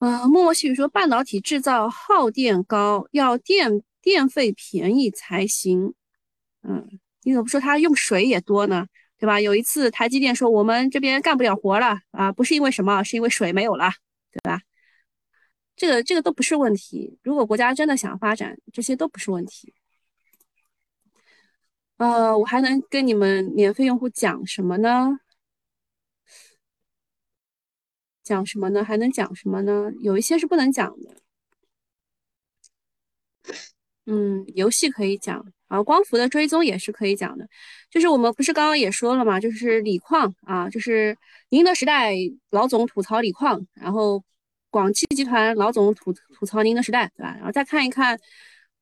[0.00, 5.94] 呃，默默细语说半导体制造耗电高，要电电费便宜才行，
[6.62, 7.00] 嗯。
[7.22, 8.86] 你怎么不说它用水也多呢？
[9.18, 9.40] 对吧？
[9.40, 13.92] 有一次台积电说我们这边干不了活了啊，不是因为什么，是因为水没有了，
[14.32, 14.60] 对吧？
[15.76, 17.18] 这个这个都不是问题。
[17.22, 19.72] 如果国家真的想发展，这些都不是问题。
[21.98, 25.20] 呃，我还能跟你们免费用户讲什么呢？
[28.24, 28.82] 讲什么呢？
[28.84, 29.92] 还能讲什么呢？
[30.00, 31.16] 有一些是不能讲的。
[34.06, 35.52] 嗯，游戏可以讲。
[35.72, 37.48] 啊，光伏的追踪也是可以讲的，
[37.90, 41.16] 就是我们不是刚刚也说了嘛，就是锂矿啊，就是
[41.48, 42.12] 宁德时代
[42.50, 44.22] 老总吐槽锂矿，然后
[44.68, 47.34] 广汽集团老总吐吐槽宁德时代，对吧？
[47.36, 48.20] 然后再看一看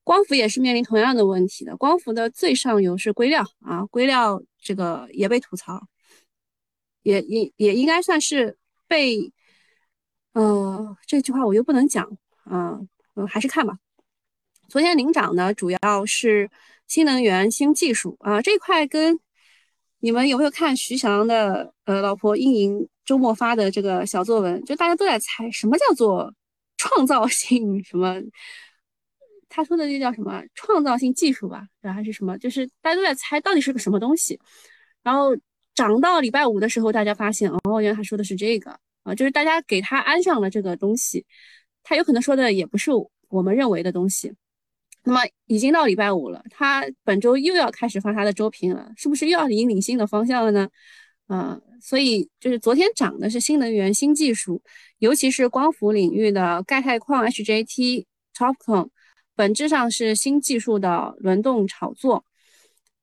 [0.03, 5.81] 光伏也是面临同样的问题的，光伏的最上游是硅料啊，硅料这个也被吐槽，
[7.05, 9.33] 也也也应该算是被，
[10.33, 12.05] 呃，这句话我又不能讲
[12.43, 12.81] 啊，
[13.15, 13.79] 嗯，还是看吧。
[14.67, 16.51] 昨天领涨呢，主要是。
[16.91, 19.17] 新能源新技术啊，这块跟
[20.01, 24.61] 你们有没有看徐翔的呃老婆英莹周末发的这个小作文？
[24.65, 26.35] 就大家都在猜什么叫做
[26.79, 28.21] 创造性什么？
[29.49, 32.37] 他说的那叫什么创造性技术吧，还是什么？
[32.39, 34.41] 就是大家都在猜到底是个什么东西。
[35.05, 35.31] 然后
[35.77, 41.25] 涨到礼拜五的时候，大家发现哦，原来他说的是这个啊，就是大家给他安上了这个东西，
[41.85, 42.91] 他有可能说的也不是
[43.29, 44.33] 我们认为的东西。
[45.05, 50.69] 那么已经到礼拜五了，他本周又要开始发他的周评了，是不是又要引领新的方向了呢？
[51.27, 54.61] 啊，所以就是昨天涨的是新能源新技术，
[54.99, 58.05] 尤其是光伏领域的钙钛矿 HJT、
[58.37, 58.89] TOPCon，
[59.35, 62.25] 本质上是新技术的轮动炒作。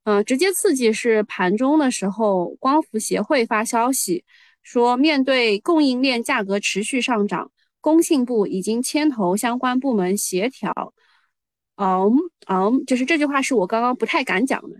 [0.04, 4.24] 嗯，直接刺激是盘中的时候，光伏协会发消息
[4.62, 10.94] 说，面对供应链价格持续上涨，工信部已经牵头相关部门协调。
[11.80, 12.12] 嗯
[12.48, 14.76] 嗯，就是这句话是我刚刚不太敢讲的。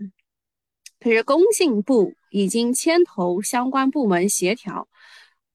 [0.99, 4.87] 可是工信部已经牵头相关部门协调，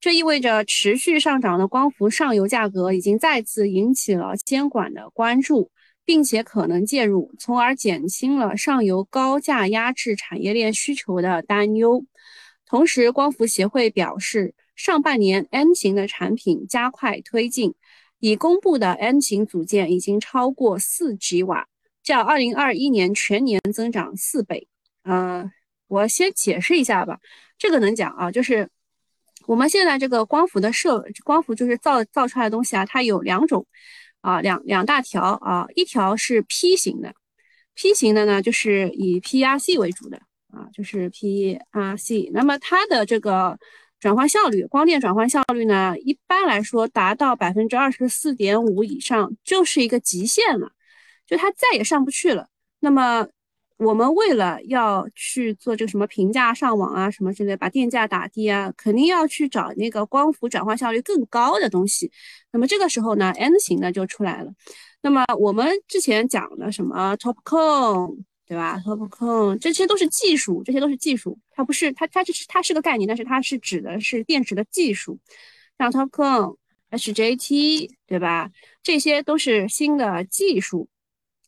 [0.00, 5.70] 这意味着持续上涨的光伏上游价格已经再次引起了监管的关注，
[6.06, 12.06] 并且可能介入，从而减轻了上游高价压制产业链需求的担忧。
[12.66, 17.74] 同时，光伏协会表示，上半年 N 型的产品加快推进。
[18.24, 21.66] 已公布的 N 型组件已经超过四 G 瓦，
[22.02, 24.66] 较二零二一年全年增长四倍。
[25.02, 25.52] 呃，
[25.88, 27.20] 我先解释一下吧，
[27.58, 28.66] 这个能讲啊，就是
[29.46, 33.66] 我们现在这个光伏的设光伏就是造造出来的东西啊，它有两种
[34.22, 37.14] 啊，两两大条啊，一条是 P 型的
[37.74, 40.16] ，P 型的呢就是以 PRC 为主的
[40.50, 43.58] 啊，就是 PRC，那么它的这个。
[44.04, 50.72] 转换效率，光电转换效率呢，一般来说达到百分之二十四点五以上就是一个极限了，
[51.26, 52.46] 就它再也上不去了。
[52.80, 53.26] 那么
[53.78, 62.12] 我们为了要去做这个什么平价上网啊，什么之类，把电价打低啊，肯定要去找那个光伏转换效率更高的东西。
[62.52, 64.52] 那么这个时候呢，N 型的就出来了。
[65.00, 68.18] 那么我们之前讲的什么 TOPCon。
[68.46, 75.18] 对吧？TOPCon 这些都是技术，这些都是技术，它不是它它就是它是个概念，但是它是指的是电池的技术，
[75.78, 76.56] 像 TOPCon、
[76.90, 78.50] HJT，对吧？
[78.82, 80.88] 这些都是新的技术。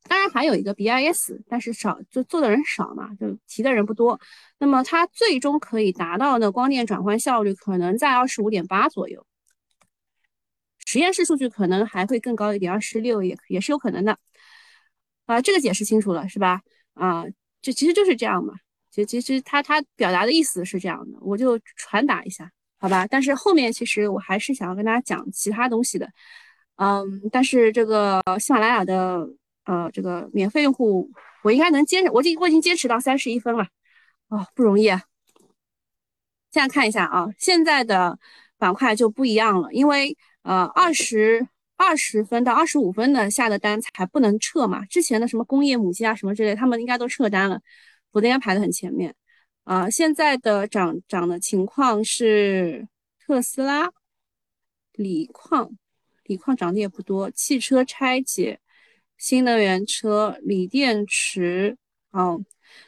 [0.09, 4.21] 当然还有一个 BIS，但是少就做的人少嘛，就提的人不多。
[4.59, 9.27] 那么它最终可以达到的光电转换效率可能在二十五点八左右，
[10.85, 14.17] 实验室数据可能还会更高一点，二十六也也是有可能的。
[15.25, 16.63] 啊，这个解释清楚了是吧？
[16.95, 17.25] 啊，
[17.61, 18.55] 这其实就是这样嘛。
[19.05, 23.07] 其实其实他他表达的意思是这样的，我就传达一下，好吧？
[23.07, 26.09] 但是后面其实我还是想要跟大家讲其他东西的，
[26.77, 29.29] 嗯，但是这个喜马拉雅的
[29.65, 31.11] 呃这个免费用户，
[31.43, 33.67] 我应该能坚持，我已经我已经坚持到三十一分了，
[34.29, 35.03] 哦，不容易啊。
[36.51, 38.19] 现在看一下啊，现在的
[38.57, 47.61] 板块就不一样了，因为呃二十二十分到二十五分的下的单才不能撤嘛，之前的什么工业母机啊什么之类，他们应该都撤单了。
[48.13, 49.15] 昨天排的很前面，
[49.65, 52.89] 啊，现在的涨涨的情况是
[53.19, 53.91] 特斯拉、
[54.93, 55.71] 锂矿，
[56.25, 58.61] 锂矿涨的也不多，汽车拆解、
[59.19, 61.77] 新能源车、锂电池，
[62.11, 62.43] 哦，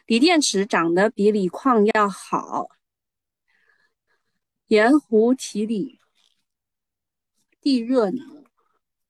[0.07, 2.69] 锂电池涨得比锂矿要好，
[4.69, 5.99] 盐湖提锂、
[7.61, 8.45] 地热能，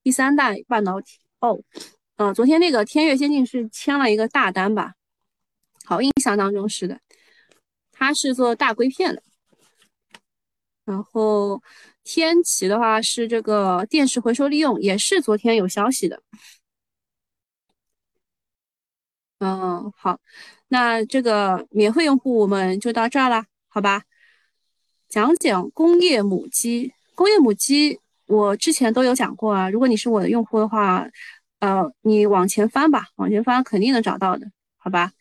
[0.02, 1.62] 第三代半导体，哦，
[2.16, 4.94] 呃，昨天那个天悦先进是签了一个大单吧？
[5.88, 7.00] 好，印象当中是的，
[7.92, 9.22] 他是做大硅片的。
[10.84, 11.62] 然后
[12.04, 16.22] 天齐的话是这个电池回收利用，也是昨天有消息的。
[19.38, 20.20] 嗯，好，
[20.68, 24.02] 那这个免费用户我们就到这儿了，好吧？
[25.08, 29.70] 讲讲工业母机，工业母机我之前都有讲过啊。
[29.70, 31.08] 如果你是我的用户的话，
[31.60, 34.46] 呃，你往前翻吧，往前翻肯定能找到的，
[34.76, 35.12] 好吧？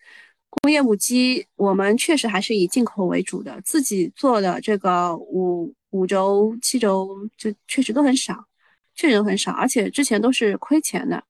[0.50, 8.46] 工业母机，我们确实还是以进口为主的，自己做的这个五五轴、七轴就确实都很少，
[8.96, 11.22] 确实都很少，而且之前都是亏钱的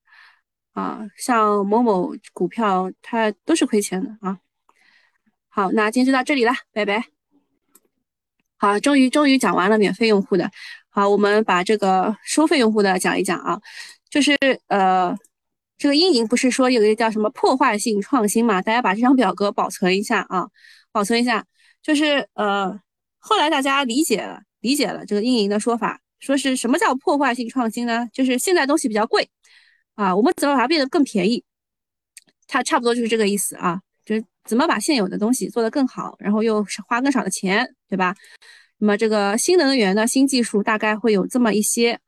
[0.74, 4.40] 啊，像某某股票它都是亏钱的啊。
[5.50, 7.04] 好，那今天就到这里了，拜拜。
[8.58, 10.50] 好，终于终于讲完了免费用户的，
[10.90, 13.60] 好，我们把这个收费用户的讲一讲啊，
[14.10, 15.18] 就是呃。
[15.78, 18.62] 这个阴影不是说有一个叫什么破坏性创新嘛？
[18.62, 20.48] 大家把这张表格保存一下啊，
[20.92, 21.46] 保存一下。
[21.84, 22.80] 就是呃，
[23.20, 28.10] 后来大家理解了，理解了这个阴影的说法，说是什么叫破坏性创新呢？
[28.12, 29.30] 就是现在东西比较贵
[29.96, 31.44] 啊，我们怎么把它变得更便宜？
[32.48, 38.16] 它差不多就是这个意思啊，就是怎么把现有的东西做得更好，然后又花更少的钱，对吧？
[38.80, 42.00] 那么这个新能源的新技术大概会有这么一些。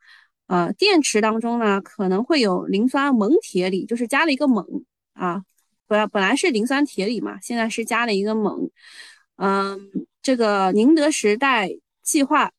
[0.50, 4.66] 呃，电池当中呢，可能会有磷酸锰铁锂，就是加了一个锰
[5.14, 5.44] 啊，
[5.86, 8.72] 本本来是磷酸铁锂嘛，现在是加了一个锰。
[9.36, 9.80] 嗯，
[10.24, 11.70] 这个宁德时代
[12.02, 12.52] 计划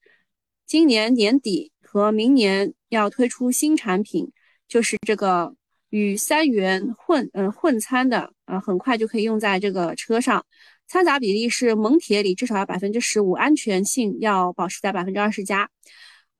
[0.66, 4.30] 今年年底和明年要推出新产品，
[4.68, 5.56] 就是这个
[5.88, 10.46] 与三元混嗯混掺的，呃，很快就可以用在这个车上，
[10.86, 15.68] 掺杂比例是锰铁锂至少要百分之十五，安全性要保持在百分之二十加。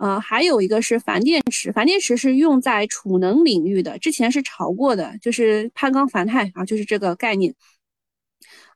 [0.01, 7.55] 呃，还有一个是钒电池，钒电池是用在储能领域的，之前是炒过的，就是攀钢钒钛啊，就是这个概念。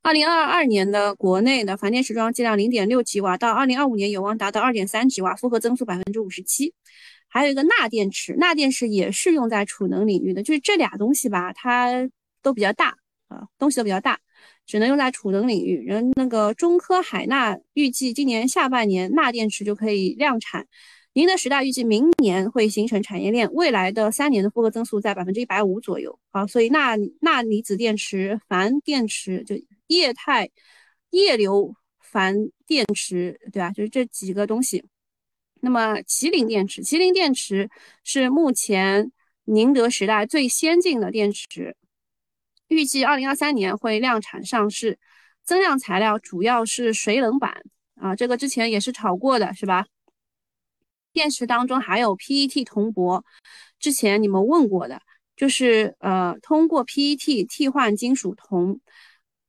[0.03, 6.75] 二零二二年的国内的钒电池装机量零点六吉瓦，到二零二五年有望达到二点三吉瓦，复合增速百分之五十七。
[7.27, 12.07] 还有一个钠电池，钠电池也是用在储能领域的，就是这俩东西吧，它
[12.43, 14.21] 都比较大啊，东西都比较大，
[14.67, 15.79] 只能用在储能领域。
[15.87, 20.67] 人那个中科海钠预计今年下半年钠电池就可以量产。
[21.15, 29.55] 宁德时代预计明年会形成产业链，未来的三年的复合增速在百分之一百五左右啊，所以钠钠离子电池、钒电池就
[29.87, 30.51] 液态
[31.11, 32.35] 液流钒
[32.67, 33.71] 电池，对吧？
[33.71, 34.85] 就是这几个东西。
[35.61, 37.71] 那么麒麟电池，麒麟电池
[38.03, 39.13] 是目前
[39.45, 41.77] 宁德时代最先进的电池，
[42.67, 44.99] 预计二零二三年会量产上市，
[45.45, 47.63] 增量材料主要是水冷板
[47.95, 49.87] 啊，这个之前也是炒过的，是吧？
[51.15, 53.25] 电池当中还有 PET 铜箔，
[53.79, 55.01] 之前你们问过的，
[55.37, 58.81] 就是呃通过 PET 替换金属铜，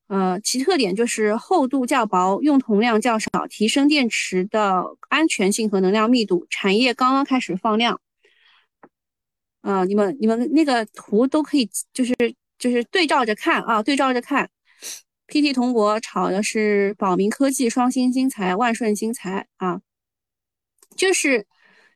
[0.07, 6.45] 呃其特点就是厚度较薄，用铜量较少，提升电池的安全性和能量密度。
[6.51, 7.99] 产业刚刚开始放量，
[9.61, 12.15] 啊你们你们那个图都可以就是
[12.59, 14.47] 就是对照着看啊，对照着看
[15.27, 19.81] PT 铜箔炒的是宝明科技、双星新材、万顺新材啊，
[20.95, 21.47] 就是。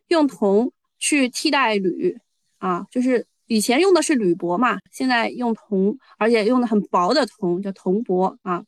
[0.10, 2.16] 用铜去替代铝
[2.58, 8.64] 啊，就是以前用的是铝箔嘛，现在用铜，而且用的很薄的铜，叫铜箔啊，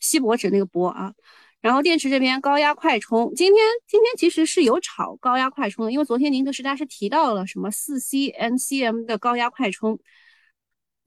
[0.00, 1.14] 锡箔纸那个箔啊。
[1.60, 9.96] 然后电池这边高压快充，今天今天其实是有炒高压快充的，因为昨天宁德时代是提到了什么四 C NCM 的高压快充，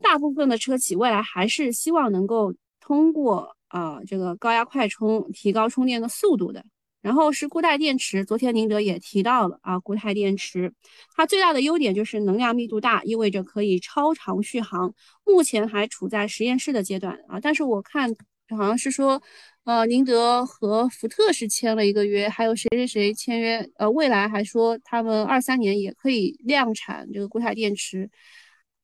[0.01, 6.63] 大部分的车企未来还是希望能够通过啊这个高压快充提高充电的速度的。
[7.05, 10.73] 然后是固态电池，昨天宁德也提到了啊，固态电池
[11.15, 14.91] 它最大的优点就是能量密度大，意味着可以超长续航。
[15.23, 18.09] 目前还处在实验室的阶段啊，但是我看
[18.57, 19.21] 好像是说，
[19.65, 28.09] 呃，宁德和福特是签了一个约，还有谁谁谁签约，呃，未来还说他们二三年也可以量产这个固态电池。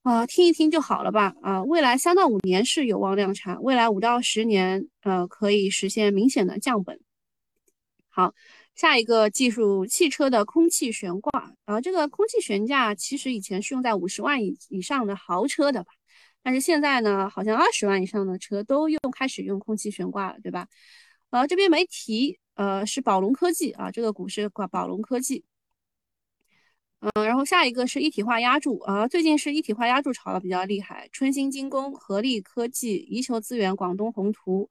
[0.04, 1.34] 啊，听一听就好了吧。
[1.42, 7.00] 啊，未来三到五年是有望量产，未来五到十年，呃，可以实现明显的降本。
[8.14, 8.34] 好，
[8.76, 11.54] 下一个技术，汽车的空气悬挂。
[11.64, 15.94] 啊，这个空气悬架其实以前是用在五十万以以上的豪车的吧，
[16.44, 20.68] 但是现在呢，好像二十万以上的车都用开始用空气悬挂了，对吧？
[21.30, 25.46] 呃，这边没提，呃，是宝龙科技啊，这个股是挂宝龙科技。
[27.00, 34.70] 嗯，然后下一个是一体化压铸啊，最近是一体化压铸炒的比较厉害，春兴精工、合力科技、宜球资源、广东宏图。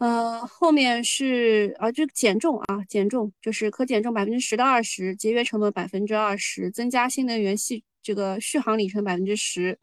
[0.00, 9.78] 呃，后面是啊，这减重啊，减重就是可减重百分之十到二十，节约成本百分之二十，增加新能源系这个续航里程百分之十。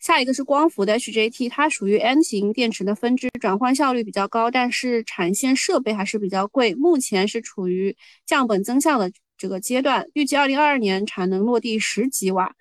[0.00, 9.12] 下一个是光伏的 HJT，它属于 N 型电池的分支，转换效率比较高，但是产线设备还是比较贵，目前是处于降本增效的。
[9.36, 12.56] 这个阶段预计二零二二年产能落地十几瓦，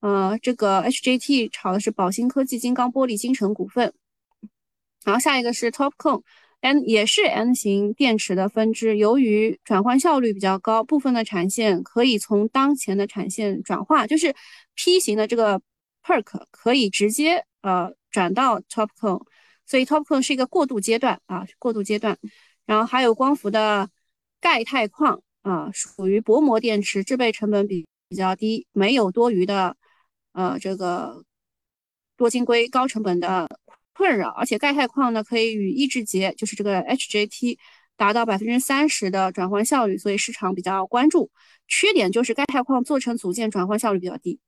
[0.00, 3.94] 呃，这个 HJT 炒的是宝兴科技、金刚玻璃、金城股份，
[5.06, 14.34] 然后下一个是 TOPCon，N 也是 N 型电池的分支，由于转换效率比较高，部分的产线可以从当前的产线转化，就是
[14.74, 15.62] P 型的这个
[16.02, 19.22] PERK 可以直接呃转到 TOPCon，
[19.64, 22.18] 所以 TOPCon 是一个过渡阶段啊，过渡阶段，
[22.66, 23.88] 然后还有光伏的
[24.40, 25.22] 钙钛矿。
[25.46, 29.76] 啊，属于薄膜电池，制备成本比比较低，没有多余的
[30.32, 31.22] 呃这个
[32.16, 33.48] 多晶硅高成本的
[33.96, 37.56] 困扰，而且钙钛矿呢可以与抑制节，就是这个 HJT
[37.96, 41.30] 达到百分之三十的转换效率，所以市场比较关注。
[41.66, 44.38] 缺点就是钙钛矿做成组件转换效率比较低。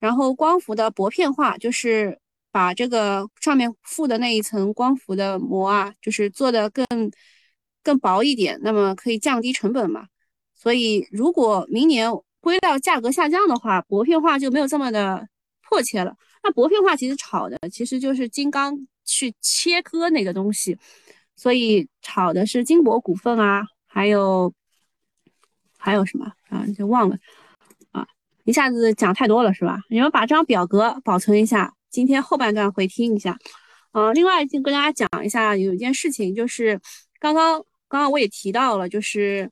[0.00, 2.18] 然后光伏的薄片化，就是
[2.50, 6.86] 把这个上面附的那一层光伏的膜啊，就是做的更
[7.82, 10.06] 更薄一点，那么可以降低成本嘛。
[10.54, 15.28] 所以，如果明年硅料价格下降的话，薄片化就没有这么的
[15.68, 16.16] 迫切了。
[16.42, 20.78] 那薄片化其实炒的其实就是金刚去切割那个东西，
[21.36, 24.52] 所以炒的是金博股份啊，还有
[25.78, 26.66] 还有什么啊？
[26.76, 27.16] 就忘了
[27.92, 28.06] 啊，
[28.44, 29.80] 一下子讲太多了是吧？
[29.88, 33.38] 你们把这张表格保存一下，今天后半段回听一下。
[33.92, 36.80] 嗯，另外就跟大家讲一下，有一件事情就是
[37.20, 39.50] 刚刚刚刚我也提到了，就是。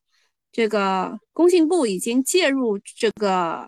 [0.54, 3.66] 这个工信部已经介入这个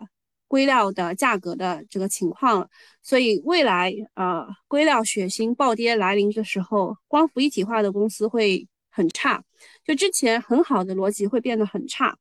[0.54, 2.70] 硅料的价格的这个情况，
[3.02, 9.42] 所以未来呃硅料血腥暴跌来临的时候，光伏一体化的公司会很差，
[9.84, 12.16] 就之前很好的逻辑会变得很差，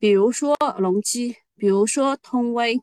[0.00, 2.80] 比如说隆基，比如说通威。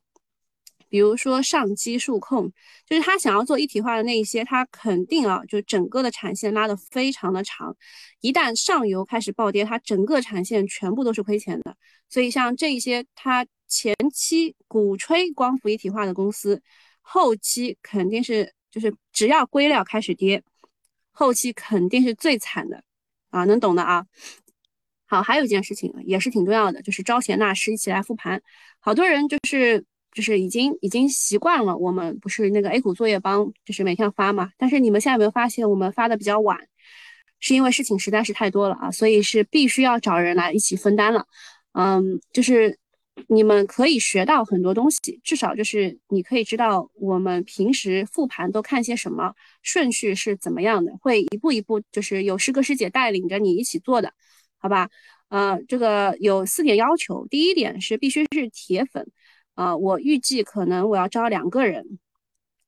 [0.90, 2.52] 比如说上机数控，
[2.86, 7.76] 就是他想要做一体化的那一些，他肯定啊，就整个的产线拉得非常的长，
[8.22, 11.76] 一旦上游开始暴跌，它整个产线全部都是亏钱的。
[12.10, 16.62] 所以像这一些，它前期鼓吹光伏一体化的公司，
[17.02, 20.42] 后期肯定是就是只要硅料开始跌，
[21.12, 22.82] 后期肯定是最惨的
[23.30, 24.06] 啊，能懂的啊。
[25.06, 28.42] 好，还有一件事情也是挺重要的，就是招贤纳士一起来复盘，
[28.80, 29.86] 好多人就是。
[30.14, 34.52] 就是已经已经习惯了，我们不是那个 A 股作业帮，就是每天发嘛。
[34.58, 36.58] 但是你们现在有没有发现，我们发的比较晚，
[37.40, 41.26] 是因为事情实在是太多了啊，所以是必须要找人来一起分担了。
[41.74, 42.80] 嗯，就是
[43.28, 54.14] 你们可以学到很多东西，至少就是你可以知道我们平时复盘都看些什么，顺序是怎么样的，会一步一步就是有师哥师姐带领着你一起做的，
[54.58, 54.90] 好吧？
[55.30, 59.12] 呃，这个有四点要求，第一点是必须是铁粉。
[59.58, 61.98] 啊，我预计可能我要招两个人，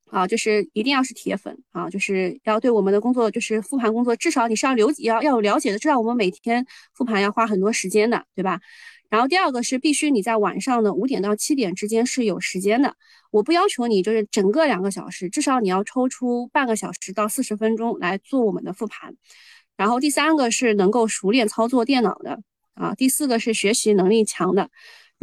[0.10, 6.66] 啊，就是一定要是铁粉啊，就是要对我们的工作，就是复盘工作，至少你是要了要要有了解的，知道我们每天
[6.96, 8.60] 复盘要花很多时间的，对吧？
[9.08, 12.96] 然后第二个是必须你在晚上的五点到七点之间是有时间的，
[13.30, 19.16] 我不要求你就是整个两个小时，至少你要抽出半个小时到四十分钟来做我们的复盘。
[19.78, 22.40] 然后第三个是能够熟练操作电脑的，
[22.74, 24.72] 啊，第四个是学习能力强的。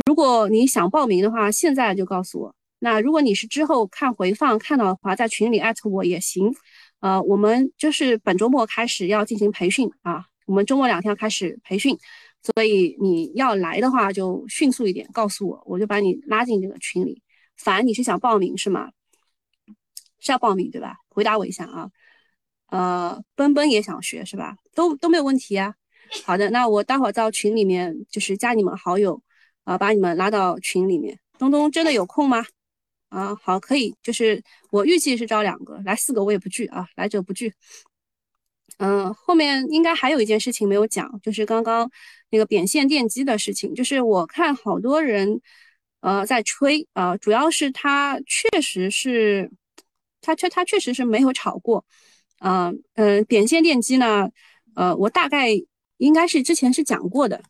[0.05, 2.55] 如果你想报名的话，现在就告诉我。
[2.79, 6.55] 那如果你是之后看回放看到的话，在群里艾特我也行。
[7.01, 11.97] 呃，我们就是本周末开始要进行培训啊，我们周末两天要开始培训，
[12.43, 17.23] 所以你要来的话就迅速一点告诉我，我就把你拉进这个群里。
[17.57, 18.91] 凡你是想报名是吗？
[20.19, 20.97] 是要报名对吧？
[21.09, 21.91] 回答我一下啊。
[22.69, 24.57] 呃，奔奔也想学是吧？
[24.75, 25.75] 都都没有问题啊。
[26.25, 29.23] 好的，那我待会儿到群里面就是加你们好友，
[29.67, 31.19] 啊，把你们拉到群里面。
[31.39, 32.47] 东东真的有空吗？
[33.09, 37.53] 啊，好，可以，就是我预计是招两个，来四个我也不拒啊，来者不拒。
[38.79, 41.91] 嗯，后面应该还有一件事情没有讲，就是刚刚
[42.31, 45.41] 那个扁线电机的事情，就是我看好多人
[46.01, 49.51] 呃在吹啊，主要是它确实是
[50.21, 51.85] 它确它确实是没有炒过，
[52.41, 54.29] 嗯嗯，扁线电机呢，
[54.75, 55.51] 呃，我大概
[55.99, 57.43] 应该是之前是讲过的。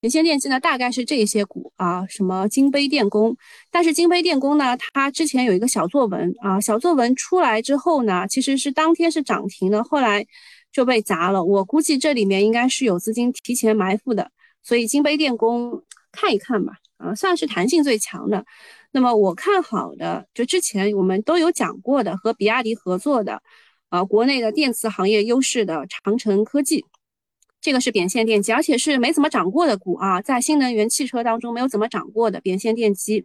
[0.00, 3.36] 扁线电机呢，大概是这些股啊，什么金杯电工，
[3.68, 10.24] 但是金杯电工呢，它之前有一个小作文啊，小作文出来之后呢，其实是当天是涨停的，后来
[10.70, 11.42] 就被砸了。
[11.42, 14.30] 我估计这里面应该是有资金提前埋伏的，
[14.62, 15.82] 所以金杯电工
[16.12, 18.44] 看一看吧，啊，算是弹性最强的。
[18.92, 23.42] 那么我看好的，就之前我们都有讲过的，和比亚迪合作的，
[23.88, 26.84] 啊，国内的电磁行业优势的长城科技。
[27.68, 33.22] 这个是扁线电机，而且是没怎么涨过的股啊，在新能源汽车当中没有怎么涨过的扁线电机，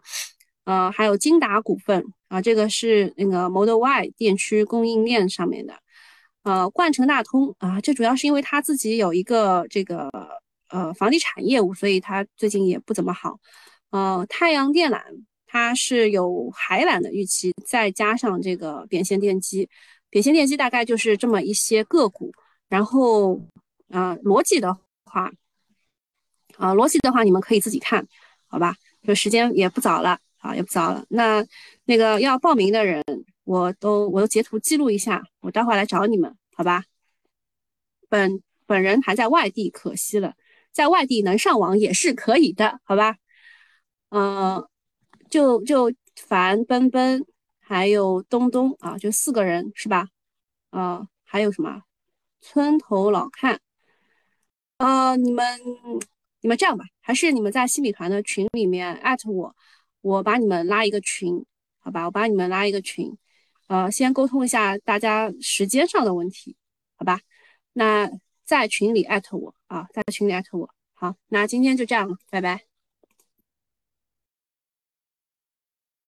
[0.66, 5.76] 呃，还有金达股份啊，这个是那个 Model Y 电驱供应链上面的，
[6.44, 10.10] 呃，冠城大通啊，这主要是因为他自己有一个这个
[10.70, 13.40] 呃房地产业务，所以它最近也不怎么好，
[13.92, 15.00] 呃，太阳电缆
[15.48, 19.70] 它是有海缆的预期，再加上这个扁线电机，
[20.10, 22.34] 扁线电机大概就是这么一些个股，
[22.68, 23.40] 然后。
[23.94, 24.76] 啊，逻辑的
[25.06, 25.32] 话，
[26.58, 28.08] 啊，逻辑的话，你们可以自己看，
[28.48, 28.76] 好吧？
[29.04, 31.06] 就时间也不早了，啊，也不早了。
[31.10, 31.46] 那
[31.86, 33.04] 那个要报名的人，
[33.44, 36.86] 我都我都截图记录一下，我待会来找你们，好吧？
[38.10, 40.34] 本本人还在外地，可惜了，
[40.72, 43.18] 在外地能上网也是可以的，好吧？
[44.10, 44.68] 嗯，
[45.30, 47.24] 就就樊奔奔
[47.60, 50.08] 还有东东啊，就四个人是吧？
[50.72, 51.84] 啊，还有什么
[52.42, 53.60] 村头老看。
[54.84, 55.46] 呃，你们
[56.42, 59.56] 你们这样吧，还是你们在新米团的群里面艾特我，
[60.02, 61.46] 我把你们拉一个群，
[61.80, 62.04] 好吧？
[62.04, 63.18] 我把你们拉一个群，
[63.68, 66.58] 呃，先沟通一下大家时间上的问题，
[66.98, 67.22] 好吧？
[67.72, 68.12] 那
[68.44, 72.73] 在群里艾特我啊，在群里艾特我，好，那今天就这样了，拜拜。